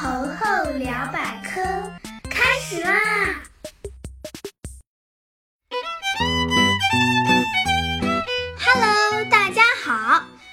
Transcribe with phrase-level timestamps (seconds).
[0.00, 1.60] 猴猴聊百科
[2.30, 3.47] 开始啦！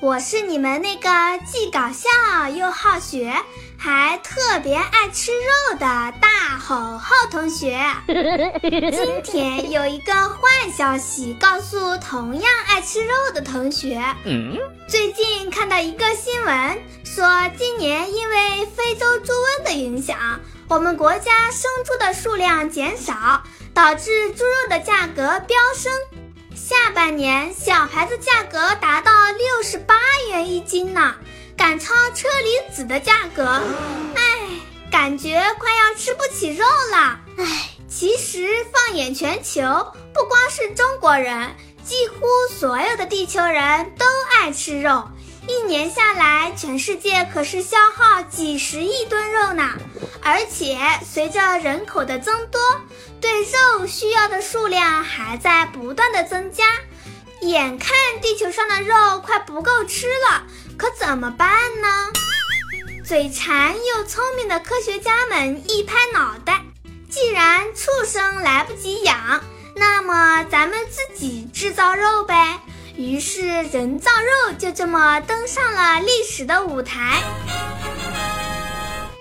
[0.00, 1.08] 我是你们那个
[1.44, 2.08] 既搞笑
[2.48, 3.32] 又好学。
[3.80, 5.86] 还特别爱吃肉的
[6.20, 7.80] 大吼吼同学，
[8.90, 14.02] 今天有一个坏消息告诉同样爱吃肉的同学。
[14.88, 25.92] 最近看到一个新闻，说今年因为非洲猪瘟的影响，我们国家生猪的数量减少，导致猪肉的价格飙升。
[26.68, 29.94] 下半年小牌子价格达到六十八
[30.28, 31.14] 元一斤呢。
[31.56, 33.42] 赶超车厘子的价格，
[34.14, 34.22] 哎，
[34.90, 37.20] 感觉快要吃不起肉了。
[37.38, 39.62] 哎，其实放眼全球，
[40.12, 44.04] 不光是中国人，几乎所有的地球人都
[44.36, 45.08] 爱吃肉。
[45.48, 49.70] 一年下来，全世界可是消耗几十亿吨肉呢。
[50.22, 52.60] 而且随着人口的增多，
[53.18, 56.64] 对肉需要的数量还在不断的增加。
[57.40, 60.42] 眼看地球上的肉快不够吃了。
[60.76, 61.48] 可怎么办
[61.80, 61.88] 呢？
[63.06, 66.62] 嘴馋又聪明的科学家们一拍脑袋，
[67.08, 69.42] 既然畜生来不及养，
[69.74, 72.60] 那么咱们自己制造肉呗。
[72.98, 77.22] 于是人造肉就这么登上了历史的舞台。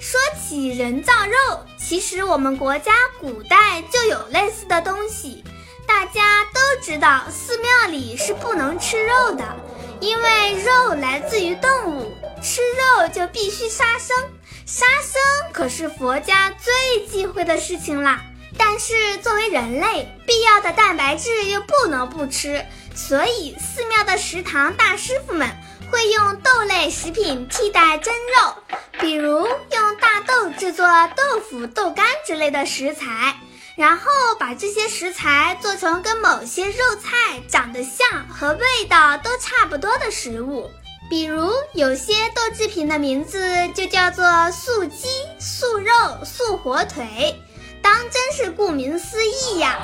[0.00, 5.42] 说起人造肉，其实我们国家古代就有类似的东西。
[5.88, 9.44] 大家都知道，寺庙里是不能吃肉的。
[10.00, 14.16] 因为肉来自于动物，吃肉就必须杀生，
[14.64, 18.22] 杀生可是佛家最忌讳的事情啦。
[18.56, 25.50] 但是作为人类，必要的蛋白质又不能不吃，所以寺庙的食堂大师傅们
[25.90, 28.54] 会用豆类食品替代真肉，
[29.00, 33.36] 比如用大豆制作豆腐、豆干之类的食材。
[33.76, 34.04] 然后
[34.38, 40.70] 把这些食材做成跟某些肉菜长得像和味道都差不多的食物，
[41.10, 45.08] 比如有些豆制品的名字就叫做素鸡、
[45.40, 47.34] 素肉、素火腿，
[47.82, 49.76] 当真是顾名思义呀。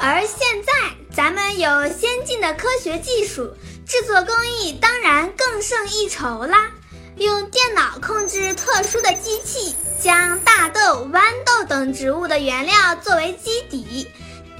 [0.00, 0.72] 而现在
[1.18, 3.52] 咱们有先进的科学技术，
[3.84, 6.70] 制作工艺当然更胜一筹啦。
[7.16, 14.08] 用电脑控制特殊的机器，将大豆、豌豆等植物的原料作为基底，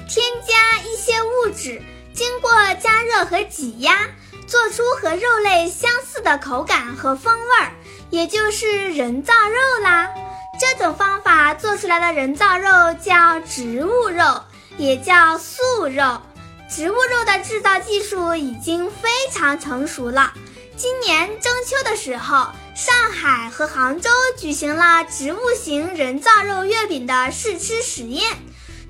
[0.09, 1.81] 添加一些物质，
[2.13, 4.09] 经过加热和挤压，
[4.45, 7.71] 做出和肉类相似的口感和风味儿，
[8.09, 10.09] 也就是人造肉啦。
[10.59, 12.69] 这种方法做出来的人造肉
[13.01, 14.43] 叫植物肉，
[14.77, 16.21] 也叫素肉。
[16.69, 20.33] 植物肉的制造技术已经非常成熟了。
[20.77, 28.37] 今年中秋的时候，上海和杭州举行了植物型人造肉月饼的试吃实验。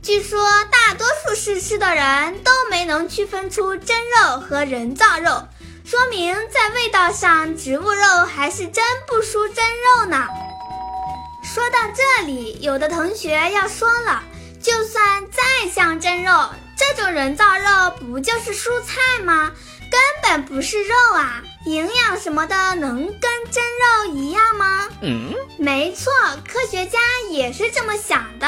[0.03, 5.47] 据说大多数试吃的人都没能区分出真肉和人造肉，
[5.83, 10.27] 说明在味道上，植物肉还是真不输真肉呢。
[11.43, 14.23] 说到这里，有的同学要说了，
[14.61, 16.31] 就算再像真肉，
[16.95, 19.51] 这种人造肉不就是蔬菜吗？
[19.91, 21.43] 根本不是肉啊！
[21.65, 23.63] 营养什么的能跟真
[24.07, 24.87] 肉一样吗？
[25.01, 26.11] 嗯，没错，
[26.47, 26.97] 科学家
[27.29, 28.47] 也是这么想的。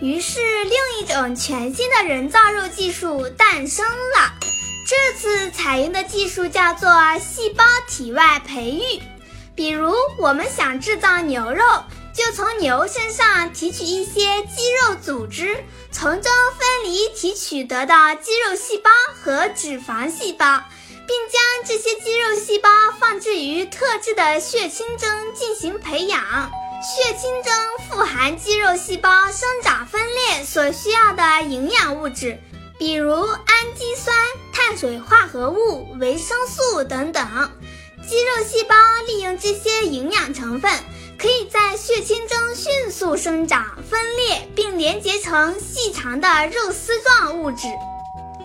[0.00, 4.32] 于是，另一种全新的人造肉技术诞生了。
[4.86, 9.02] 这次采用的技术叫做细胞体外培育。
[9.54, 11.64] 比如，我们想制造牛肉，
[12.14, 18.90] 就从牛身上提取一些肌肉组织，从中分离提取得的肌肉细胞
[19.22, 20.62] 和脂肪细胞。
[21.10, 22.68] 并将这些肌肉细胞
[23.00, 26.22] 放置于特制的血清中进行培养。
[26.80, 27.52] 血清中
[27.88, 32.38] 富含肌肉细胞生长分裂所需要的营养物质，
[32.78, 34.14] 比如氨基酸、
[34.52, 37.50] 碳水化合物、维生素等等。
[38.08, 38.76] 肌肉细胞
[39.08, 40.72] 利用这些营养成分，
[41.20, 47.66] 可以在血清中迅速生长、分裂，并连接成细长的肉丝状物质。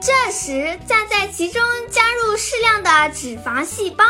[0.01, 4.03] 这时，再在其中加入适量的脂肪细胞，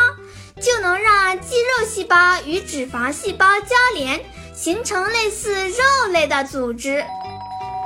[0.60, 4.20] 就能让肌肉细胞与脂肪细胞交连，
[4.52, 7.04] 形成类似肉类的组织。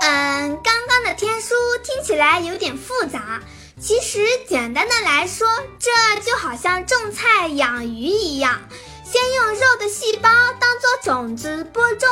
[0.00, 1.54] 嗯，刚刚的天书
[1.84, 3.42] 听起来有点复杂，
[3.78, 5.46] 其实简单的来说，
[5.78, 8.62] 这就好像种菜养鱼一样，
[9.10, 10.28] 先用肉的细胞
[10.60, 12.08] 当做种子播种，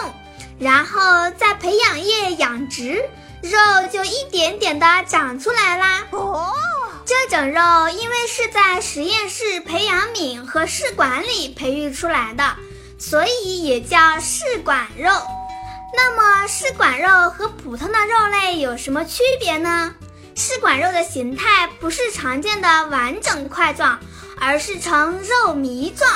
[0.59, 3.05] 然后再培养液养殖。
[3.41, 3.57] 肉
[3.93, 6.05] 就一点点的长出来啦。
[6.11, 6.53] 哦，
[7.07, 12.57] 这种肉因为是在实验室培养皿和试管里培育出来的，
[12.99, 15.13] 所以也叫试管肉。
[15.95, 19.95] 那么试管肉和普通的肉类有什么区别呢？
[20.35, 24.01] 试管肉的形态不是常见的完整块状，
[24.41, 26.11] 而是呈肉糜状，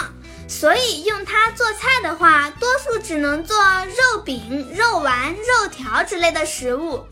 [0.52, 7.06] 所以用它做菜的话，多数只能做肉饼、肉丸、肉条之类的食物。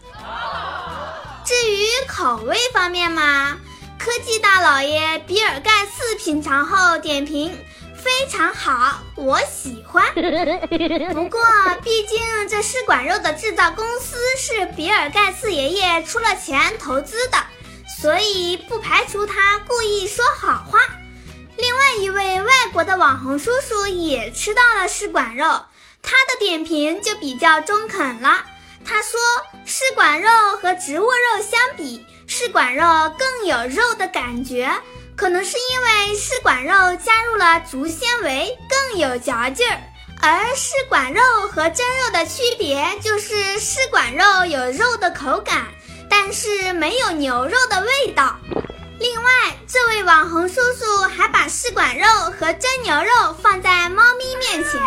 [1.45, 3.57] 至于口味方面嘛，
[3.99, 7.59] 科技大老爷比尔盖茨品尝后点评。
[7.97, 10.05] 非常好，我喜欢。
[11.13, 11.41] 不过，
[11.83, 17.39] 毕竟这试管肉的制造公司是比尔盖茨爷爷出了钱投资的，
[18.01, 20.79] 所以不排除他故意说好话。
[22.01, 25.45] 一位外国的网红叔叔也吃到了试管肉，
[26.03, 28.43] 他的点评就比较中肯了。
[28.87, 29.21] 他说，
[29.67, 30.31] 试管肉
[30.63, 32.83] 和植物肉相比，试管肉
[33.19, 34.71] 更有肉的感觉。
[35.15, 39.79] 可能是因为试管肉加入了竹纤维，更有嚼劲儿。
[40.23, 45.69] 而试管肉和真肉的区别就是试管肉有肉的口感，
[46.09, 48.39] 但是没有牛肉的味道。
[49.01, 49.31] 另外，
[49.67, 52.05] 这位网红叔叔还把试管肉
[52.39, 54.79] 和真牛肉放在猫咪面前，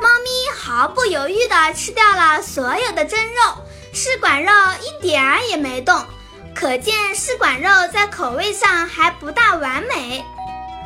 [0.00, 3.40] 猫咪毫不犹豫地吃掉了所有的真肉，
[3.92, 6.00] 试管肉一点儿也没动。
[6.54, 10.24] 可见试管肉在口味上还不大完美。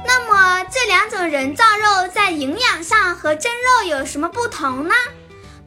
[0.06, 4.94] 那么这两种人造肉在营养上和真肉有什么不同呢？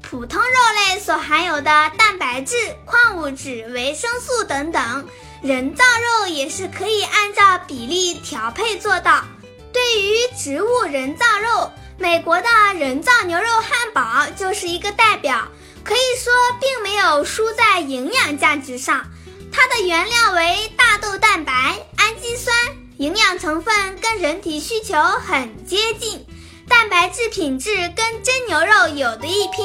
[0.02, 5.08] 普通肉类所含有的蛋白质、矿物质、维生素等等，
[5.46, 5.84] 人造
[6.24, 9.24] 肉也是可以按照比例调配做到。
[9.72, 12.48] 对于植物人造肉，美国的
[12.80, 15.48] 人造牛肉汉堡就是一个代表，
[15.84, 19.06] 可以说并没有输在营养价值上。
[19.52, 21.54] 它的原料为大豆蛋白、
[21.98, 22.58] 氨基酸，
[22.98, 26.26] 营养成分跟人体需求很接近，
[26.68, 29.64] 蛋白质品质跟真牛肉有的一拼。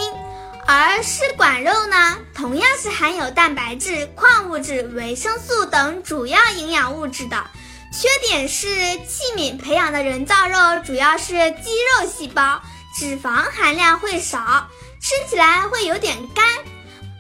[0.73, 7.45] 而试管肉呢，同样是含有蛋白质、矿物质、维生素等主要营养物质的，
[7.93, 8.69] 缺点是
[8.99, 12.63] 器皿培养的人造肉主要是肌肉细胞，
[12.97, 14.69] 脂肪含量会少，
[15.01, 16.47] 吃起来会有点干。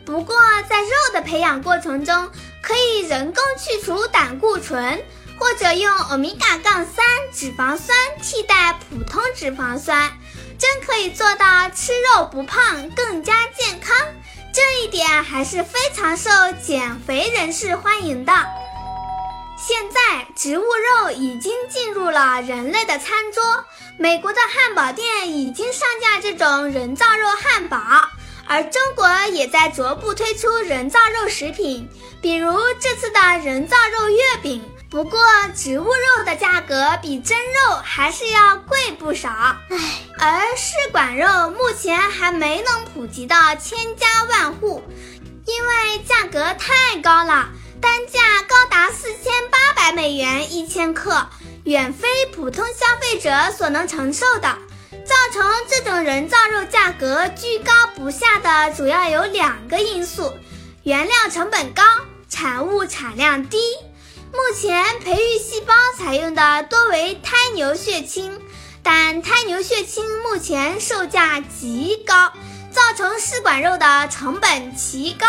[0.06, 0.36] 不过
[0.68, 2.30] 在肉的培养过程中，
[2.62, 5.02] 可以人工去除胆固醇，
[5.40, 7.04] 或者用欧米伽杠三
[7.34, 10.08] 脂肪酸替代普通脂肪酸，
[10.60, 13.96] 真可以做到吃肉不胖，更加健康。
[14.52, 16.30] 这一点还是非常受
[16.62, 18.32] 减肥人士欢迎的。
[19.56, 23.42] 现在植物肉已经进入了人类的餐桌，
[23.98, 27.78] 美国的汉堡店已经上架这种人造肉汉堡。
[28.46, 31.88] 而中国也在逐步推出人造肉食品，
[32.20, 34.62] 比如这次的人造肉月饼。
[34.90, 35.20] 不过，
[35.54, 39.28] 植物肉的价格比真肉还是要贵不少。
[39.30, 39.78] 唉，
[40.22, 44.82] 而试管肉目前还没能普及到千家万户，
[45.46, 47.48] 因为价格太高了，
[47.80, 51.26] 单价高达四千八百美元一千克，
[51.64, 54.58] 远非普通消费者所能承受的。
[55.06, 60.34] 造成这种人造肉价格居高不下的主要有两个因素：
[60.82, 61.82] 原料成本高，
[62.28, 63.58] 产物产量低。
[64.32, 68.38] 目前培育细胞采用的多为胎牛血清，
[68.82, 72.32] 但胎牛血清目前售价极高，
[72.70, 75.26] 造成试管肉的成本奇高。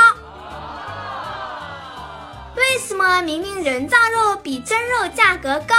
[2.56, 5.76] 为什么明明人造肉比真肉价格高，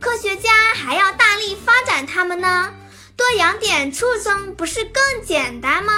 [0.00, 2.72] 科学家还要大力发展它们呢？
[3.16, 5.92] 多养点畜生不是更简单吗？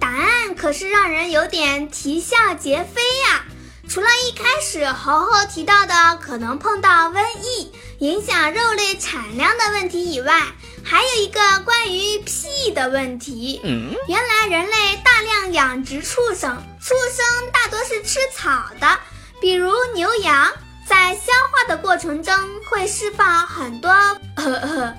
[0.00, 3.44] 答案可是让人有点啼笑皆非呀！
[3.90, 10.46] 除了一开始猴猴提到的可能碰到瘟疫影响肉类产量的问题以外，
[10.84, 13.60] 还有一个关于屁的问题。
[14.06, 19.00] 原来人类大量养殖畜生，畜生大多是吃草的，
[19.40, 20.52] 比如牛羊，
[20.86, 22.32] 在消化的过程中
[22.70, 23.90] 会释放很多。
[23.90, 24.94] 呵呵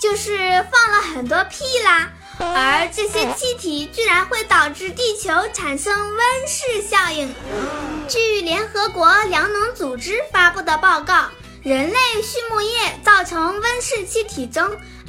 [0.00, 7.34] 就是放了很多屁啦，而这些气体居然会导致地球产生温室效应。
[8.08, 11.28] 据联合国粮农组织发布的报告，
[11.62, 14.64] 人类畜牧业造成温室气体中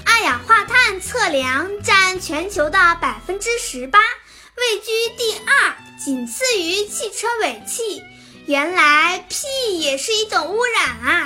[0.06, 8.04] 二氧化碳测量占全球的百分之十八，位居第二，仅次于汽车尾气。
[8.48, 11.26] 原来屁也是一种污染啊！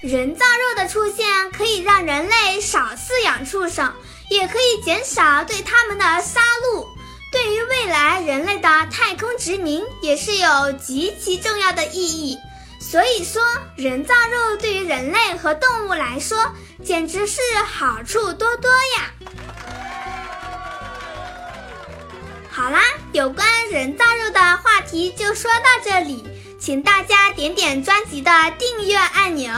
[0.00, 3.92] 人造肉的出现可以让人类少饲养畜生，
[4.30, 6.86] 也可以减少对它们的杀戮。
[7.30, 12.38] 对于未来人类的太空殖民也是有极其重要的意义。
[12.80, 13.42] 所以说，
[13.76, 16.38] 人造肉对于人类和动物来说，
[16.84, 19.10] 简直是好处多多呀。
[22.50, 22.80] 好啦，
[23.12, 26.24] 有关人造肉的话题就说到这里，
[26.60, 29.52] 请大家点点专辑的订阅按钮，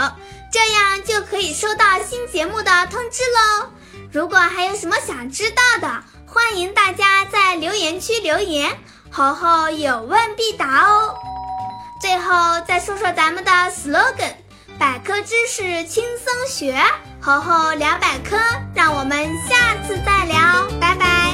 [0.51, 3.71] 这样就可以收到新节目的通知喽。
[4.13, 8.77] 如果还有什么想知道的，欢迎大家在留言区留言，
[9.11, 11.15] 猴猴有问必答哦。
[12.01, 14.35] 最后再说说咱们的 slogan
[14.79, 16.79] 百科知识轻松学，
[17.21, 18.39] 猴猴聊百科，
[18.75, 21.26] 让我们下次再聊，拜拜。